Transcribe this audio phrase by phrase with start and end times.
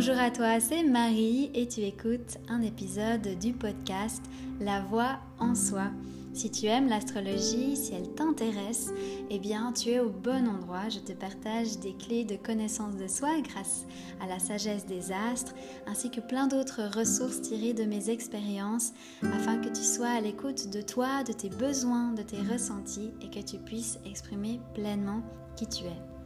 [0.00, 4.22] Bonjour à toi, c'est Marie et tu écoutes un épisode du podcast
[4.60, 5.90] La voix en soi.
[6.32, 8.92] Si tu aimes l'astrologie, si elle t'intéresse,
[9.28, 10.88] eh bien tu es au bon endroit.
[10.88, 13.86] Je te partage des clés de connaissance de soi grâce
[14.20, 15.56] à la sagesse des astres,
[15.88, 18.92] ainsi que plein d'autres ressources tirées de mes expériences,
[19.24, 23.30] afin que tu sois à l'écoute de toi, de tes besoins, de tes ressentis et
[23.30, 25.22] que tu puisses exprimer pleinement
[25.56, 26.17] qui tu es.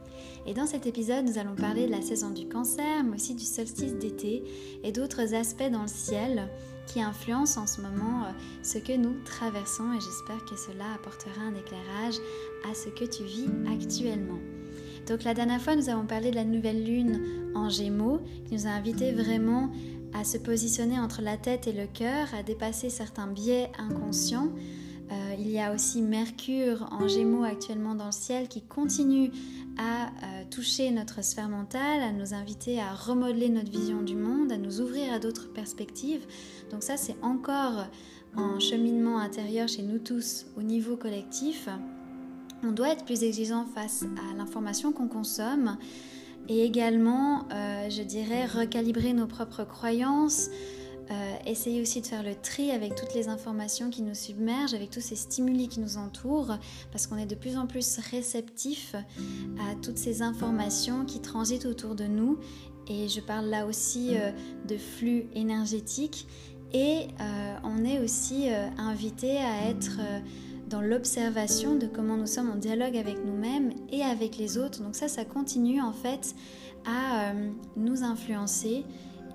[0.45, 3.45] Et dans cet épisode, nous allons parler de la saison du cancer, mais aussi du
[3.45, 4.43] solstice d'été
[4.83, 6.49] et d'autres aspects dans le ciel
[6.87, 11.41] qui influencent en ce moment euh, ce que nous traversons et j'espère que cela apportera
[11.41, 12.15] un éclairage
[12.69, 14.39] à ce que tu vis actuellement.
[15.07, 18.67] Donc la dernière fois, nous avons parlé de la nouvelle lune en gémeaux qui nous
[18.67, 19.69] a invité vraiment
[20.13, 24.49] à se positionner entre la tête et le cœur, à dépasser certains biais inconscients.
[25.11, 29.31] Euh, il y a aussi Mercure en gémeaux actuellement dans le ciel qui continue
[29.77, 34.51] à euh, toucher notre sphère mentale, à nous inviter à remodeler notre vision du monde,
[34.51, 36.25] à nous ouvrir à d'autres perspectives.
[36.71, 37.85] Donc ça, c'est encore
[38.35, 41.69] en cheminement intérieur chez nous tous au niveau collectif.
[42.63, 45.77] On doit être plus exigeant face à l'information qu'on consomme
[46.49, 50.49] et également, euh, je dirais, recalibrer nos propres croyances,
[51.11, 54.89] euh, essayer aussi de faire le tri avec toutes les informations qui nous submergent, avec
[54.89, 56.57] tous ces stimuli qui nous entourent,
[56.91, 61.95] parce qu'on est de plus en plus réceptif à toutes ces informations qui transitent autour
[61.95, 62.37] de nous.
[62.87, 64.31] Et je parle là aussi euh,
[64.67, 66.27] de flux énergétiques.
[66.73, 69.99] Et euh, on est aussi invité à être
[70.67, 74.81] dans l'observation de comment nous sommes en dialogue avec nous-mêmes et avec les autres.
[74.81, 76.33] Donc ça, ça continue en fait
[76.85, 77.33] à
[77.75, 78.85] nous influencer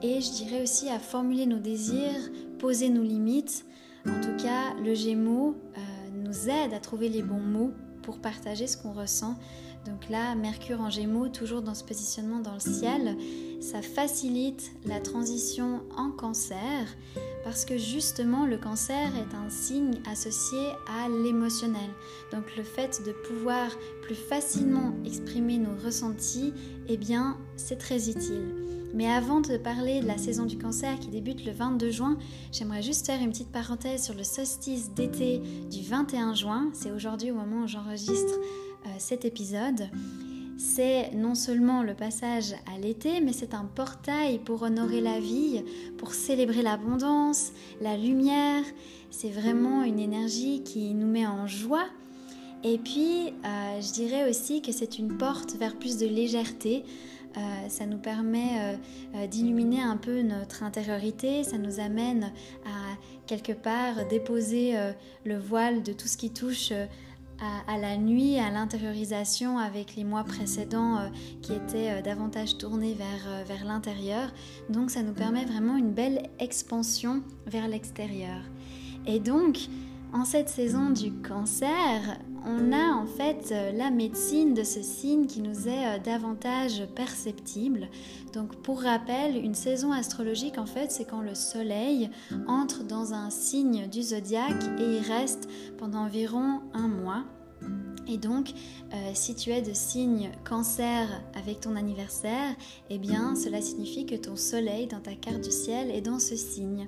[0.03, 3.65] et je dirais aussi à formuler nos désirs, poser nos limites.
[4.07, 5.81] En tout cas, le Gémeaux euh,
[6.13, 9.37] nous aide à trouver les bons mots pour partager ce qu'on ressent.
[9.87, 13.17] Donc là, Mercure en Gémeaux, toujours dans ce positionnement dans le ciel,
[13.61, 16.87] ça facilite la transition en cancer
[17.45, 21.91] parce que justement le cancer est un signe associé à l'émotionnel.
[22.33, 23.71] Donc le fait de pouvoir
[24.03, 26.53] plus facilement exprimer nos ressentis,
[26.89, 28.58] eh bien, c'est très utile.
[28.95, 32.19] Mais avant de parler de la saison du cancer qui débute le 22 juin,
[32.53, 35.41] j'aimerais juste faire une petite parenthèse sur le solstice d'été
[35.71, 36.71] du 21 juin.
[36.73, 38.35] C'est aujourd'hui au moment où j'enregistre
[38.87, 39.89] euh, cet épisode.
[40.57, 45.63] C'est non seulement le passage à l'été, mais c'est un portail pour honorer la vie,
[45.99, 48.65] pour célébrer l'abondance, la lumière.
[49.11, 51.87] C'est vraiment une énergie qui nous met en joie.
[52.65, 56.85] Et puis, euh, je dirais aussi que c'est une porte vers plus de légèreté,
[57.37, 58.77] euh, ça nous permet euh,
[59.15, 62.33] euh, d'illuminer un peu notre intériorité, ça nous amène
[62.65, 62.97] à
[63.27, 64.75] quelque part déposer
[65.25, 66.73] le voile de tout ce qui touche
[67.41, 71.11] à, la nuit, à l'intériorisation avec les mois précédents
[71.43, 74.33] qui étaient davantage tournés vers, vers l'intérieur.
[74.71, 78.41] Donc ça nous permet vraiment une belle expansion vers l'extérieur.
[79.07, 79.69] Et donc,
[80.13, 85.27] en cette saison du cancer, on a en fait euh, la médecine de ce signe
[85.27, 87.89] qui nous est euh, davantage perceptible.
[88.33, 92.11] Donc pour rappel, une saison astrologique en fait c'est quand le soleil
[92.47, 95.49] entre dans un signe du zodiaque et il reste
[95.79, 97.25] pendant environ un mois.
[98.11, 98.53] Et donc,
[98.95, 102.55] euh, si tu es de signe cancer avec ton anniversaire,
[102.89, 106.35] eh bien, cela signifie que ton soleil dans ta carte du ciel est dans ce
[106.35, 106.87] signe.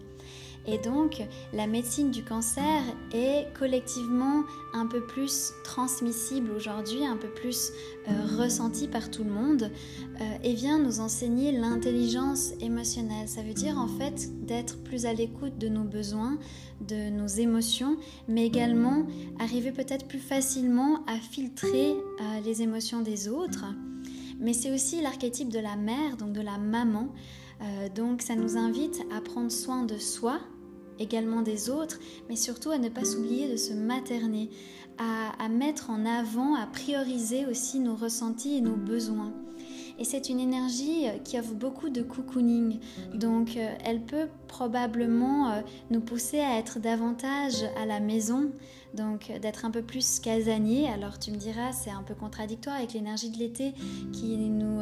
[0.71, 1.21] Et donc,
[1.53, 2.83] la médecine du cancer
[3.13, 7.73] est collectivement un peu plus transmissible aujourd'hui, un peu plus
[8.09, 9.73] euh, ressentie par tout le monde,
[10.21, 13.27] euh, et vient nous enseigner l'intelligence émotionnelle.
[13.27, 16.39] Ça veut dire en fait d'être plus à l'écoute de nos besoins,
[16.87, 17.97] de nos émotions,
[18.29, 19.09] mais également
[19.41, 23.65] arriver peut-être plus facilement à filtrer euh, les émotions des autres.
[24.39, 27.09] Mais c'est aussi l'archétype de la mère, donc de la maman.
[27.95, 30.41] donc ça nous invite à prendre soin de soi,
[31.00, 34.50] également des autres, mais surtout à ne pas s'oublier de se materner,
[34.99, 39.33] à, mettre en avant, à prioriser aussi nos ressentis et nos besoins.
[39.98, 42.78] Et c'est une énergie euh, qui offre beaucoup de cocooning.
[43.15, 45.60] Donc euh, elle peut probablement euh,
[45.91, 48.51] nous pousser à être davantage à la maison,
[48.95, 50.89] donc d'être un peu plus casanier.
[50.89, 53.75] Alors tu me diras, c'est un peu contradictoire avec l'énergie de l'été
[54.13, 54.80] qui nous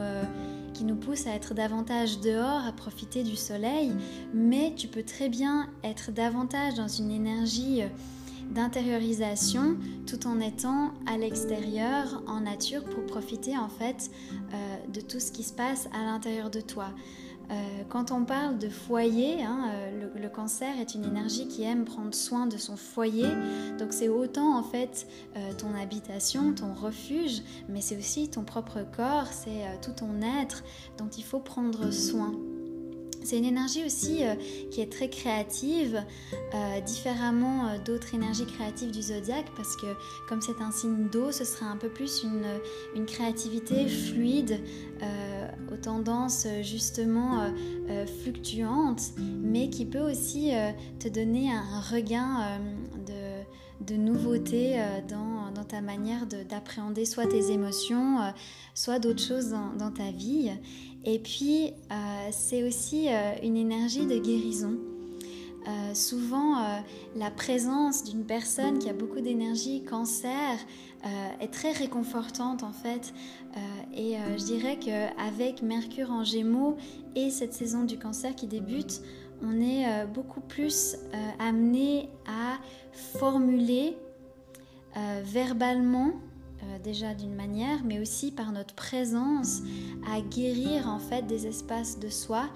[0.75, 3.93] qui nous pousse à être davantage dehors, à profiter du soleil,
[4.33, 7.83] mais tu peux très bien être davantage dans une énergie
[8.51, 9.77] d'intériorisation
[10.07, 14.11] tout en étant à l'extérieur, en nature, pour profiter en fait
[14.53, 16.89] euh, de tout ce qui se passe à l'intérieur de toi.
[17.51, 17.55] Euh,
[17.89, 22.15] quand on parle de foyer, hein, euh, le, cancer est une énergie qui aime prendre
[22.15, 23.29] soin de son foyer.
[23.79, 25.07] Donc c'est autant en fait
[25.37, 30.63] euh, ton habitation, ton refuge, mais c'est aussi ton propre corps, c'est tout ton être
[30.99, 32.33] dont il faut prendre soin.
[33.25, 34.35] C'est une énergie aussi euh,
[34.71, 36.03] qui est très créative,
[36.55, 39.87] euh, différemment euh, d'autres énergies créatives du zodiaque, parce que
[40.29, 44.61] comme c'est un signe d'eau, ce sera un peu plus une, créativité fluide,
[45.73, 47.53] aux tendances justement
[48.23, 50.53] fluctuantes, mais qui peut aussi
[50.99, 52.61] te donner un regain
[53.81, 58.19] de, nouveauté dans, ta manière d'appréhender soit tes émotions,
[58.75, 60.51] soit d'autres choses dans ta vie.
[61.09, 64.77] Et puis, euh, c'est aussi euh, une énergie de guérison.
[65.67, 66.83] Euh, souvent,
[67.17, 70.59] la présence d'une personne qui a beaucoup d'énergie cancer
[71.41, 73.13] est très réconfortante en fait.
[73.95, 76.77] et je dirais qu'avec Mercure en gémeaux
[77.15, 79.03] et cette saison du cancer qui débute,
[79.43, 80.97] on est beaucoup plus
[81.39, 82.59] amené à
[82.93, 83.97] formuler
[85.23, 86.13] verbalement
[86.69, 89.61] euh, déjà d'une manière, mais aussi par notre présence
[90.13, 92.49] à guérir en fait des espaces de soi.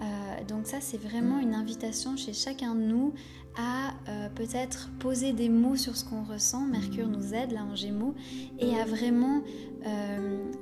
[0.00, 3.14] Euh, donc ça, c'est vraiment une invitation chez chacun de nous
[3.56, 6.66] à euh, peut-être poser des mots sur ce qu'on ressent.
[6.66, 8.14] Mercure nous aide là en Gémeaux
[8.58, 9.42] et à vraiment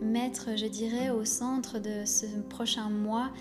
[0.02, 3.32] mettre, je dirais, au centre de ce prochain mois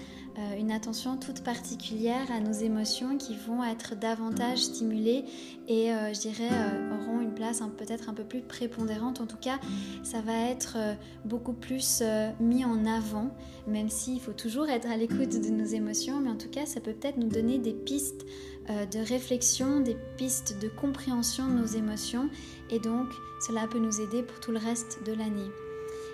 [0.58, 5.26] une attention toute particulière à nos émotions qui vont être davantage stimulées
[5.68, 6.50] et je dirais
[6.94, 9.21] auront place peut-être un peu plus prépondérante.
[9.21, 9.59] En tout cas,
[10.03, 10.77] ça va être
[11.25, 12.03] beaucoup plus
[12.39, 13.31] mis en avant,
[13.68, 16.80] même s'il faut toujours être à l'écoute de nos émotions, mais en tout cas, ça
[16.80, 18.25] peut peut-être nous donner des pistes
[18.69, 22.30] de réflexion, des pistes de compréhension de nos émotions
[22.69, 23.07] et donc
[23.45, 25.50] cela peut nous aider pour tout le reste de l'année.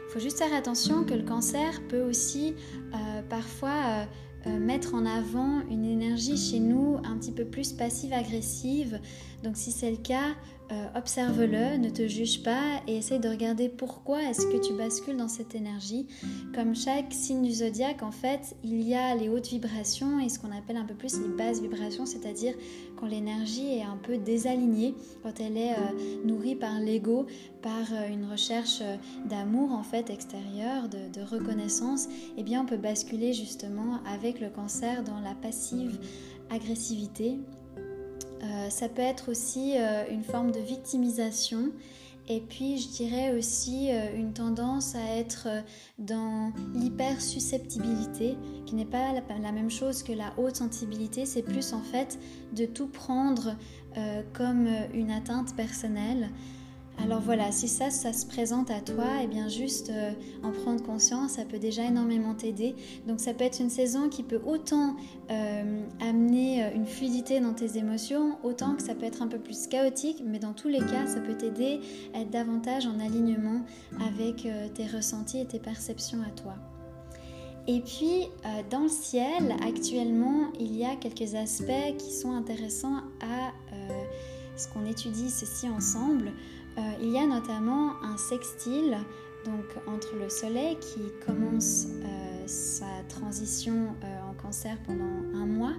[0.09, 2.55] Il faut juste faire attention que le cancer peut aussi
[2.95, 4.05] euh, parfois euh,
[4.47, 8.99] euh, mettre en avant une énergie chez nous un petit peu plus passive-agressive.
[9.43, 10.35] Donc si c'est le cas,
[10.71, 15.17] euh, observe-le, ne te juge pas et essaye de regarder pourquoi est-ce que tu bascules
[15.17, 16.07] dans cette énergie.
[16.53, 20.37] Comme chaque signe du zodiaque, en fait, il y a les hautes vibrations et ce
[20.37, 22.53] qu'on appelle un peu plus les basses vibrations, c'est-à-dire
[22.97, 24.93] quand l'énergie est un peu désalignée,
[25.23, 27.25] quand elle est euh, nourrie par l'ego,
[27.63, 28.83] par euh, une recherche
[29.27, 32.07] d'amour en fait extérieur, de, de reconnaissance,
[32.37, 35.99] eh bien on peut basculer justement avec le cancer dans la passive
[36.51, 37.39] agressivité
[38.43, 41.71] euh, ça peut être aussi euh, une forme de victimisation
[42.27, 45.47] et puis je dirais aussi euh, une tendance à être
[45.97, 51.81] dans l'hypersusceptibilité, qui n'est pas la, même chose que la haute sensibilité, c'est plus en
[51.81, 52.19] fait
[52.55, 53.55] de tout prendre
[54.33, 56.29] comme une atteinte personnelle.
[57.01, 60.11] Alors voilà, si ça, ça se présente à toi, et eh bien juste euh,
[60.43, 62.75] en prendre conscience, ça peut déjà énormément t'aider.
[63.07, 64.97] Donc ça peut être une saison qui peut autant
[65.31, 69.39] euh, amener euh, une fluidité dans tes émotions, autant que ça peut être un peu
[69.39, 71.79] plus chaotique, mais dans tous les cas, ça peut t'aider
[72.13, 73.61] à être davantage en alignement
[74.05, 76.55] avec tes ressentis et tes perceptions à toi.
[77.67, 78.27] Et puis,
[78.69, 83.51] dans le ciel, actuellement, il y a quelques aspects qui sont intéressants à
[84.59, 86.33] ce qu'on étudie ceci ensemble.
[86.79, 88.97] Euh, il y a notamment un sextile
[89.45, 95.73] donc entre le Soleil qui commence euh, sa transition euh, en cancer pendant un mois,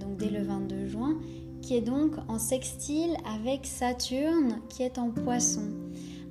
[0.00, 1.18] donc dès le 22 juin,
[1.60, 5.62] qui est donc en sextile avec Saturne qui est en poisson.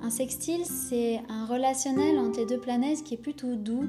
[0.02, 3.84] Un sextile, c'est un relationnel entre les deux planètes qui est plutôt doux,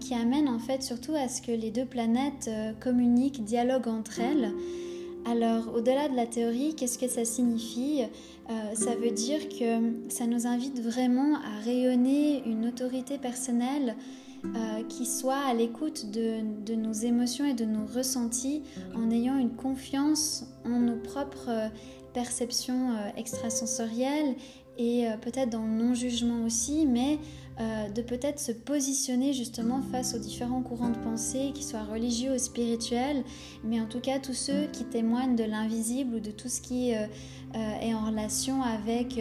[0.00, 4.52] qui amène en fait surtout à ce que les deux planètes communiquent, dialoguent entre elles.
[5.26, 8.02] Alors, au-delà de la théorie, qu'est-ce que ça signifie?
[8.48, 13.96] Euh, Ça veut dire que ça nous invite vraiment à rayonner une autorité personnelle
[14.44, 18.62] euh, qui soit à l'écoute de, nos émotions et de nos ressentis
[18.96, 21.70] en ayant une confiance en nos propres
[22.14, 24.34] perceptions euh, extrasensorielles
[24.80, 27.18] et peut-être dans le non-jugement aussi, mais
[27.60, 32.32] euh, de peut-être se positionner justement face aux différents courants de pensée, qu'ils soient religieux
[32.32, 33.22] ou spirituels,
[33.64, 36.94] mais en tout cas tous ceux qui témoignent de l'invisible ou de tout ce qui
[36.94, 37.04] euh,
[37.54, 39.20] euh, est en relation avec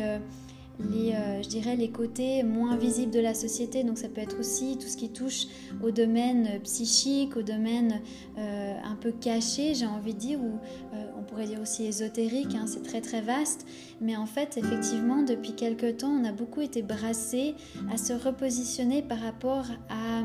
[0.80, 3.84] les, je dirais, les côtés moins visibles de la société.
[3.84, 5.48] Donc ça peut être aussi tout ce qui touche
[5.84, 8.02] au domaine psychique, au domaine
[8.38, 10.60] un peu caché, j'ai envie de dire, ou
[11.18, 13.66] on pourrait dire aussi ésotérique, hein, c'est très très vaste.
[14.02, 17.56] Mais en fait, effectivement, depuis quelque temps, on a beaucoup été brassé
[17.92, 20.24] à se repositionner par rapport à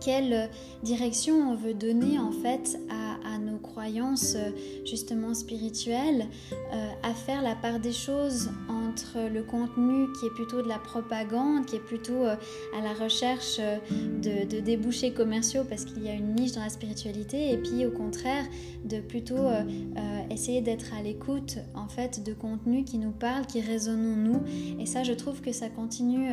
[0.00, 0.48] quelle
[0.82, 4.36] direction on veut donner en fait à, nos croyances
[4.84, 6.26] justement spirituelles,
[6.72, 10.68] euh, à faire la part des choses entre entre le contenu qui est plutôt de
[10.68, 12.36] la propagande, qui est plutôt à
[12.82, 17.52] la recherche de, de, débouchés commerciaux parce qu'il y a une niche dans la spiritualité,
[17.52, 18.44] et puis au contraire
[18.84, 19.46] de plutôt
[20.30, 24.42] essayer d'être à l'écoute en fait de contenus qui nous parlent, qui résonnent en nous.
[24.80, 26.28] Et ça, je trouve que ça continue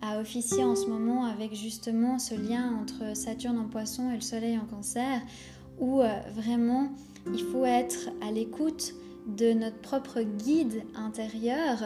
[0.00, 4.20] à officier en ce moment avec justement ce lien entre Saturne en poisson et le
[4.20, 5.20] Soleil en cancer,
[5.80, 6.02] où
[6.34, 6.88] vraiment
[7.32, 8.94] il faut être à l'écoute
[9.26, 11.78] de notre propre guide intérieur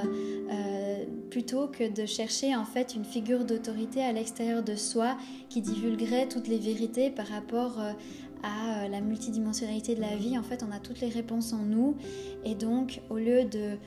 [0.50, 5.16] euh, plutôt que de chercher en fait une figure d'autorité à l'extérieur de soi
[5.48, 7.92] qui divulguerait toutes les vérités par rapport euh,
[8.42, 10.36] à euh, la multidimensionnalité de la vie.
[10.38, 11.96] En fait, on a toutes les réponses en nous
[12.44, 13.78] et donc au lieu de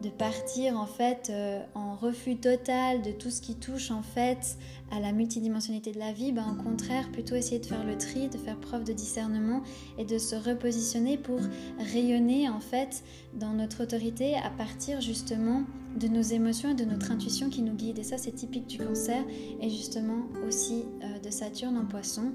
[0.00, 4.58] de partir en fait euh, en refus total de tout ce qui touche en fait
[4.90, 8.28] à la multidimensionnalité de la vie, ben, au contraire plutôt essayer de faire le tri,
[8.28, 9.62] de faire preuve de discernement
[9.98, 11.40] et de se repositionner pour
[11.92, 13.02] rayonner en fait
[13.34, 15.62] dans notre autorité à partir justement
[15.98, 17.98] de nos émotions et de notre intuition qui nous guide.
[17.98, 19.22] Et ça c'est typique du cancer
[19.60, 22.32] et justement aussi euh, de Saturne en poisson.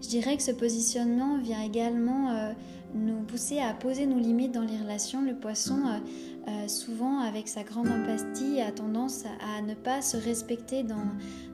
[0.00, 2.52] Je dirais que ce positionnement vient également euh,
[2.94, 5.22] nous pousser à poser nos limites dans les relations.
[5.22, 5.82] Le poisson
[6.48, 11.04] euh, souvent avec sa grande empathie, a tendance à, ne pas se respecter dans,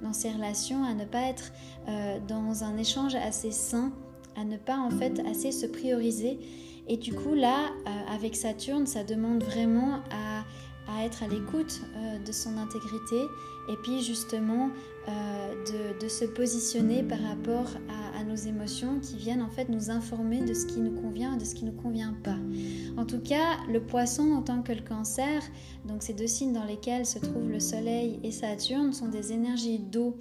[0.02, 1.52] dans, ses relations, à ne pas être
[1.88, 3.92] euh, dans un échange assez sain,
[4.36, 6.38] à ne pas en fait assez se prioriser.
[6.86, 10.44] Et du coup là, euh, avec Saturne, ça demande vraiment à,
[10.88, 11.80] à être à l'écoute
[12.24, 13.22] de son intégrité
[13.68, 14.70] et puis justement
[15.06, 17.68] de, de, se positionner par rapport
[18.14, 21.38] à nos émotions qui viennent en fait nous informer de ce qui nous convient et
[21.38, 22.36] de ce qui ne nous convient pas.
[22.96, 25.42] En tout cas, le poisson en tant que le cancer,
[25.86, 29.78] donc ces deux signes dans lesquels se trouvent le Soleil et Saturne, sont des énergies
[29.78, 30.16] d'eau.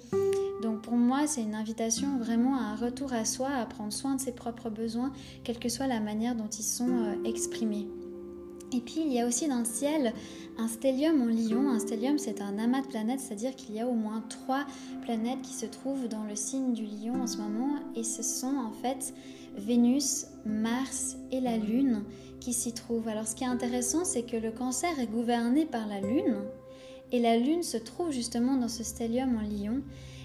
[0.62, 4.16] Donc pour moi, c'est une invitation vraiment à un retour à soi, à prendre soin
[4.16, 7.86] de ses propres besoins, quelle que soit la manière dont ils sont euh, exprimés.
[8.74, 10.12] Et puis il y a aussi dans le ciel
[10.58, 11.68] un stellium en lion.
[11.70, 14.64] Un stellium, c'est un amas de planètes, c'est-à-dire qu'il y a au moins trois
[15.02, 17.76] planètes qui se trouvent dans le signe du lion en ce moment.
[17.94, 19.14] Et ce sont en fait
[19.56, 22.02] Vénus, Mars et la Lune
[22.40, 23.08] qui s'y trouvent.
[23.08, 26.36] Alors ce qui est intéressant, c'est que le cancer est gouverné par la Lune.
[27.12, 29.82] Et la Lune se trouve justement dans ce stellium en lion.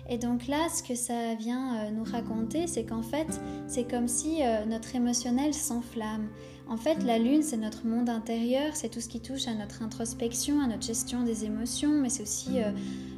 [0.07, 3.27] Et donc là, ce que ça vient euh, nous raconter, c'est qu'en fait,
[3.67, 6.29] c'est comme si euh, notre émotionnel s'enflamme.
[6.67, 9.81] En fait, la lune, c'est notre monde intérieur, c'est tout ce qui touche à notre
[9.81, 12.71] introspection, à notre gestion des émotions, mais c'est aussi euh,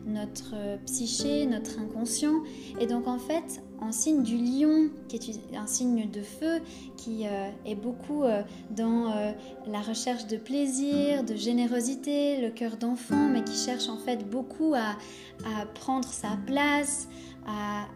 [0.05, 2.43] notre psyché, notre inconscient.
[2.79, 6.61] Et donc, en fait, en signe du lion, qui est un signe de feu,
[6.97, 8.23] qui euh, est beaucoup
[8.69, 9.33] dans
[9.67, 14.73] la recherche de plaisir, de générosité, le cœur d'enfant, mais qui cherche en fait beaucoup
[14.75, 14.95] à,
[15.73, 17.07] prendre sa place,
[17.47, 17.87] à,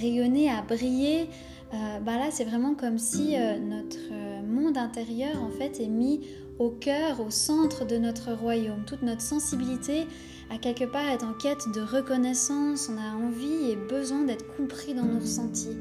[0.00, 1.28] rayonner, à briller.
[1.72, 6.20] bah là, c'est vraiment comme si notre monde intérieur en fait est mis
[6.58, 8.84] au cœur, au centre de notre royaume.
[8.86, 10.06] Toute notre sensibilité
[10.50, 14.94] à quelque part est en quête de reconnaissance, on a envie et besoin d'être compris
[14.94, 15.76] dans nos ressentis.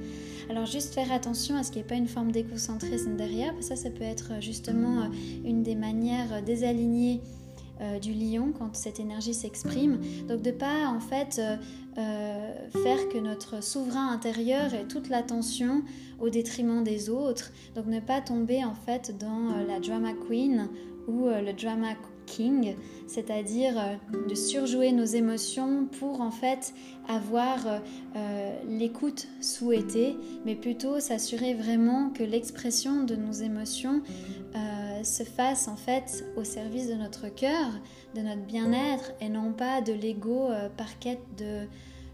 [0.49, 3.75] Alors juste faire attention à ce qu'il n'y ait pas une forme d'écocentrisme derrière, ça,
[3.75, 5.09] ça peut être justement
[5.45, 7.21] une des manières désalignées
[7.81, 9.99] euh, du lion quand cette énergie s'exprime.
[10.27, 11.57] Donc de pas en fait euh,
[11.97, 15.81] euh, faire que notre souverain intérieur ait toute l'attention
[16.19, 17.51] au détriment des autres.
[17.75, 20.69] Donc ne pas tomber en fait dans la drama queen
[21.07, 21.95] ou le drama
[22.27, 22.75] king,
[23.07, 23.73] c'est-à-dire
[24.29, 26.73] de surjouer nos émotions pour en fait
[27.09, 27.57] avoir
[28.69, 30.15] l'écoute souhaitée,
[30.45, 34.01] mais plutôt s'assurer vraiment que l'expression de nos émotions
[35.03, 37.69] se fasse en fait au service de notre cœur,
[38.15, 41.67] de notre bien-être et non pas de l'ego euh, par quête de,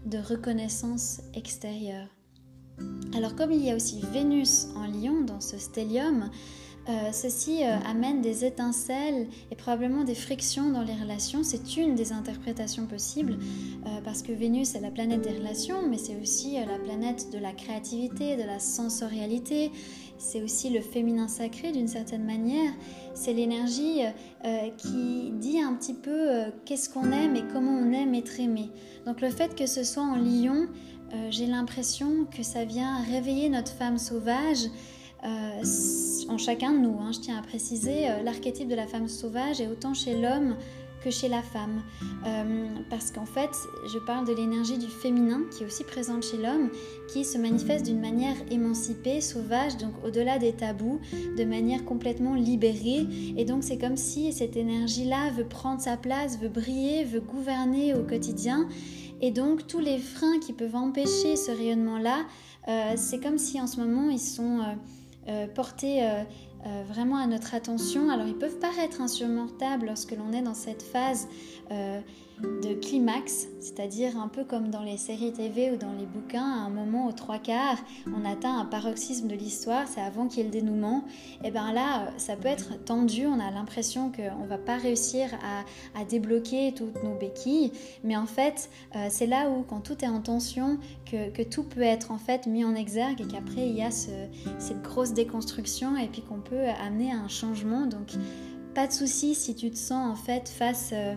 [0.06, 2.06] de reconnaissance extérieure.
[3.14, 6.30] Alors comme il y a aussi Vénus en lion dans ce stellium,
[6.88, 11.42] euh, ceci euh, amène des étincelles et probablement des frictions dans les relations.
[11.42, 13.38] C'est une des interprétations possibles
[14.02, 17.52] parce que Vénus est la planète des relations, mais c'est aussi la planète de la
[17.52, 19.70] créativité, de la sensorialité
[20.20, 22.70] c'est aussi le féminin sacré d'une certaine manière.
[23.14, 24.02] C'est l'énergie
[24.44, 28.38] euh, qui dit un petit peu euh, qu'est-ce qu'on aime et comment on aime être
[28.38, 28.70] aimé.
[29.06, 30.68] Donc le fait que ce soit en lion,
[31.12, 34.66] euh, j'ai l'impression que ça vient réveiller notre femme sauvage.
[35.22, 37.12] en chacun de nous, hein.
[37.12, 40.56] je tiens à préciser, l'archétype de la femme sauvage est autant chez l'homme
[41.02, 41.82] que chez la femme.
[42.26, 43.50] Euh, parce qu'en fait,
[43.92, 46.70] je parle de l'énergie du féminin qui est aussi présente chez l'homme,
[47.08, 51.00] qui se manifeste d'une manière émancipée, sauvage, donc au-delà des tabous,
[51.36, 53.06] de manière complètement libérée.
[53.36, 57.94] Et donc c'est comme si cette énergie-là veut prendre sa place, veut briller, veut gouverner
[57.94, 58.68] au quotidien.
[59.20, 62.26] Et donc tous les freins qui peuvent empêcher ce rayonnement-là,
[62.68, 64.60] euh, c'est comme si en ce moment ils sont...
[64.60, 64.74] Euh,
[65.54, 66.00] portés
[66.66, 68.10] euh, vraiment à notre attention.
[68.10, 71.28] Alors ils peuvent paraître insurmontables lorsque l'on est dans cette phase
[71.70, 72.00] euh,
[72.62, 76.66] de climax, c'est-à-dire un peu comme dans les séries TV ou dans les bouquins, à
[76.66, 80.40] un moment aux trois quarts, on atteint un paroxysme de l'histoire, c'est avant qu'il y
[80.40, 81.04] ait le dénouement.
[81.44, 85.28] Et bien là, ça peut être tendu, on a l'impression qu'on ne va pas réussir
[85.94, 87.72] à, débloquer toutes nos béquilles,
[88.04, 91.82] mais en fait, euh, c'est là où, quand tout est en tension, que, tout peut
[91.82, 96.06] être en fait mis en exergue et qu'après il y a cette grosse déconstruction et
[96.06, 97.86] puis qu'on peut amener à un changement.
[97.86, 98.08] Donc,
[98.74, 101.14] pas de souci si tu te sens en fait face euh,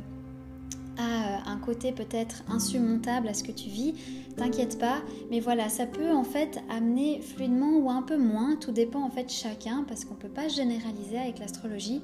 [0.97, 3.93] à un côté peut-être insurmontable à ce que tu vis,
[4.37, 8.71] t'inquiète pas, mais voilà, ça peut en fait amener fluidement ou un peu moins, tout
[8.71, 12.01] dépend en fait chacun, parce qu'on peut pas généraliser avec l'astrologie.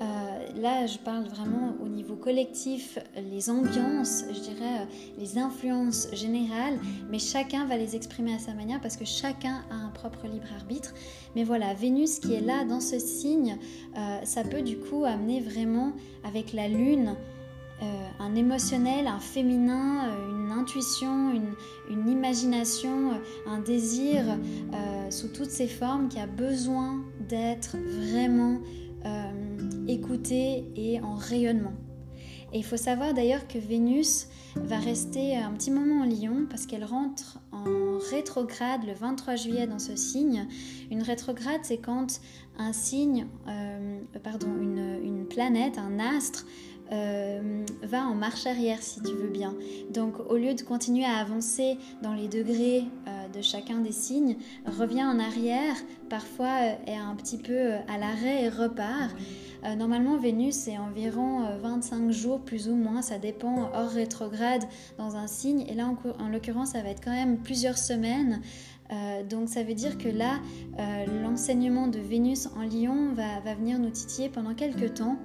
[0.00, 4.84] Euh, là, je parle vraiment au niveau collectif, les ambiances, je dirais, euh,
[5.18, 6.78] les influences générales,
[7.10, 10.46] mais chacun va les exprimer à sa manière parce que chacun a un propre libre
[10.56, 10.94] arbitre.
[11.34, 13.58] Mais voilà, Vénus qui est là dans ce signe,
[13.96, 15.92] euh, ça peut du coup amener vraiment
[16.24, 17.14] avec la Lune
[18.18, 21.30] un émotionnel, un féminin, une intuition,
[21.88, 23.12] une, imagination,
[23.46, 24.24] un désir
[25.10, 28.58] sous toutes ses formes qui a besoin d'être vraiment
[29.86, 31.72] écouté et en rayonnement.
[32.52, 36.64] Et il faut savoir d'ailleurs que Vénus va rester un petit moment en Lion parce
[36.66, 40.46] qu'elle rentre en rétrograde le 23 juillet dans ce signe.
[40.90, 42.20] Une rétrograde, c'est quand
[42.58, 43.26] un signe,
[44.22, 46.46] pardon, une, une, planète, un astre
[46.90, 49.54] euh, va en marche arrière si tu veux bien.
[49.92, 54.36] Donc au lieu de continuer à avancer dans les degrés euh, de chacun des signes,
[54.64, 55.74] revient en arrière,
[56.08, 59.14] parfois euh, est un petit peu à l'arrêt et repart.
[59.76, 64.64] normalement Vénus est environ 25 jours plus ou moins, ça dépend hors rétrograde
[64.96, 68.40] dans un signe et là en, l'occurrence ça va être quand même plusieurs semaines.
[69.28, 70.38] donc ça veut dire que là,
[71.22, 75.18] l'enseignement de Vénus en Lion va, va, venir nous titiller pendant quelques temps.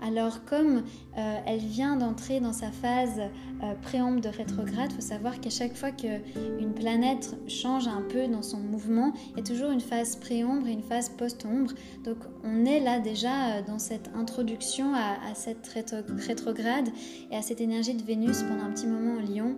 [0.00, 0.84] Alors comme
[1.16, 3.20] euh, elle vient d'entrer dans sa phase
[3.62, 8.28] euh, préombre de rétrograde, il faut savoir qu'à chaque fois qu'une planète change un peu
[8.28, 11.72] dans son mouvement, il y a toujours une phase préombre et une phase post-ombre.
[12.04, 15.68] Donc on est là déjà euh, dans cette introduction à, à cette
[16.26, 16.88] rétrograde
[17.30, 19.56] et à cette énergie de Vénus pendant un petit moment en Lion.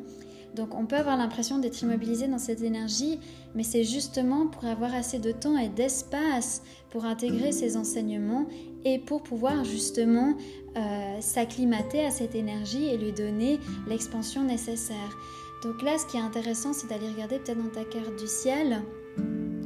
[0.55, 3.19] Donc on peut avoir l'impression d'être immobilisé dans cette énergie,
[3.55, 8.47] mais c'est justement pour avoir assez de temps et d'espace pour intégrer ces enseignements
[8.85, 10.35] et pour pouvoir justement
[10.77, 15.19] euh, s'acclimater à cette énergie et lui donner l'expansion nécessaire.
[15.63, 18.83] Donc là, ce qui est intéressant, c'est d'aller regarder peut-être dans ta carte du ciel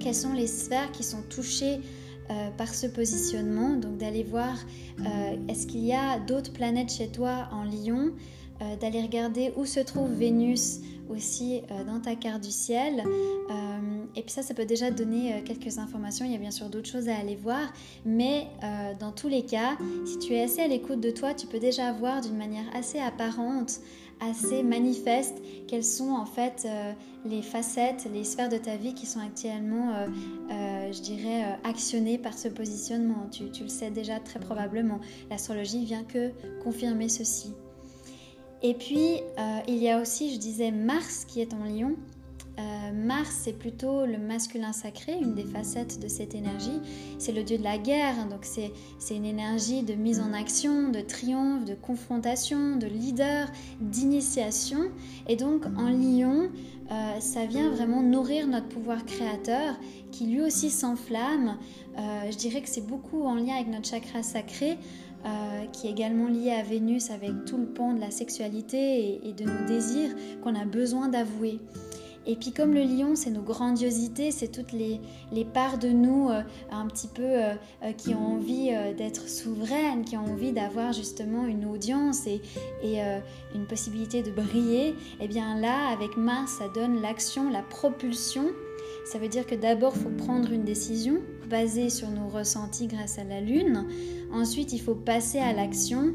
[0.04, 1.80] quelles sont les sphères qui sont touchées
[2.30, 3.74] euh, par ce positionnement.
[3.74, 4.54] Donc d'aller voir
[5.00, 8.12] euh, est-ce qu'il y a d'autres planètes chez toi en Lion?
[8.64, 13.02] Euh, d'aller regarder où se trouve Vénus aussi euh, dans ta carte du ciel.
[13.04, 16.24] Euh, et puis ça, ça peut déjà donner quelques informations.
[16.24, 17.72] Il y a bien sûr d'autres choses à aller voir.
[18.04, 18.46] Mais
[19.00, 21.92] dans tous les cas, si tu es assez à l'écoute de toi, tu peux déjà
[21.92, 23.80] voir d'une manière assez apparente,
[24.20, 26.68] assez manifeste, quelles sont en fait
[27.24, 30.06] les facettes, les sphères de ta vie qui sont actuellement,
[30.48, 33.28] je dirais, actionnées par ce positionnement.
[33.32, 35.00] Tu, tu le sais déjà très probablement.
[35.28, 36.30] L'astrologie vient que
[36.62, 37.52] confirmer ceci.
[38.66, 41.96] Et puis, euh, il y a aussi, je disais, Mars qui est en lion.
[42.58, 46.80] Euh, Mars, c'est plutôt le masculin sacré, une des facettes de cette énergie.
[47.18, 48.70] C'est le dieu de la guerre, hein, donc c'est
[49.14, 53.48] une énergie de mise en action, de triomphe, de confrontation, de leader,
[53.80, 54.90] d'initiation.
[55.28, 56.50] Et donc en lion,
[56.90, 59.74] euh, ça vient vraiment nourrir notre pouvoir créateur
[60.12, 61.56] qui lui aussi s'enflamme.
[61.96, 64.78] je dirais que c'est beaucoup en lien avec notre chakra sacré.
[65.26, 69.32] Euh, qui est également lié à Vénus avec tout le pan de la sexualité et,
[69.32, 70.10] de nos désirs
[70.42, 71.60] qu'on a besoin d'avouer.
[72.26, 75.00] Et puis comme le lion, c'est nos grandiosités, c'est toutes les,
[75.52, 77.54] parts de nous euh, un petit peu euh,
[77.96, 82.40] qui ont envie d'être souveraines, qui ont envie d'avoir justement une audience et,
[82.82, 83.00] et
[83.54, 84.88] une possibilité de briller.
[84.88, 88.46] Et eh bien là, avec Mars, ça donne l'action, la propulsion.
[89.04, 93.18] Ça veut dire que d'abord, il faut prendre une décision basée sur nos ressentis grâce
[93.18, 93.86] à la Lune.
[94.32, 96.14] Ensuite, il faut passer à l'action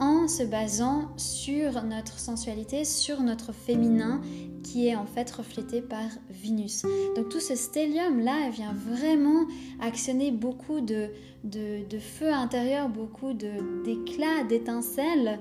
[0.00, 4.22] en se basant sur notre sensualité, sur notre féminin
[4.62, 6.84] qui est en fait reflété par Vénus.
[7.16, 9.46] Donc tout ce stellium-là vient vraiment
[9.80, 11.08] actionner beaucoup de,
[11.44, 15.38] de, feu intérieur, beaucoup d'éclats, d'étincelles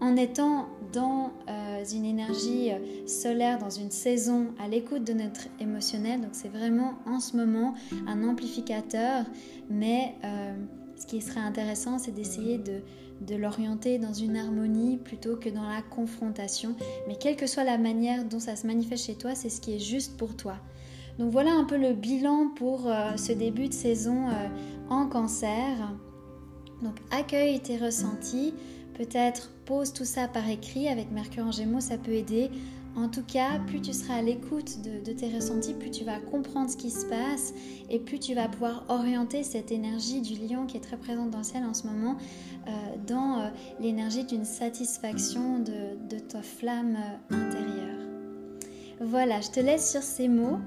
[0.00, 2.70] en étant dans euh, une énergie
[3.06, 6.20] solaire, dans une saison à l'écoute de notre émotionnel.
[6.20, 7.74] Donc c'est vraiment en ce moment
[8.06, 9.24] un amplificateur,
[9.70, 10.14] mais...
[10.24, 10.54] Euh,
[10.98, 12.80] ce qui serait intéressant, c'est d'essayer de,
[13.34, 16.74] l'orienter dans une harmonie plutôt que dans la confrontation.
[17.08, 19.74] Mais quelle que soit la manière dont ça se manifeste chez toi, c'est ce qui
[19.74, 20.56] est juste pour toi.
[21.18, 24.48] Donc voilà un peu le bilan pour euh, ce début de saison euh,
[24.90, 25.94] en cancer.
[26.82, 28.52] Donc accueille tes ressentis,
[28.94, 32.50] peut-être pose tout ça par écrit avec Mercure en Gémeaux, ça peut aider.
[32.96, 36.70] En tout cas, plus tu seras à l'écoute de, tes ressentis, plus tu vas comprendre
[36.70, 37.52] ce qui se passe
[37.90, 41.38] et plus tu vas pouvoir orienter cette énergie du lion qui est très présente dans
[41.38, 42.16] le ciel en ce moment
[42.66, 42.70] euh,
[43.06, 46.96] dans l'énergie d'une satisfaction de, ta flamme
[47.30, 48.06] intérieure.
[49.00, 50.58] Voilà, je te laisse sur ces mots.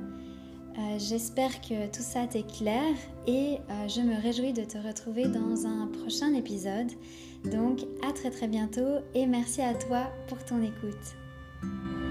[0.78, 2.84] Euh, j'espère que tout ça t'est clair
[3.28, 6.92] et euh, je me réjouis de te retrouver dans un prochain épisode.
[7.52, 12.09] Donc à très très bientôt et merci à toi pour ton écoute.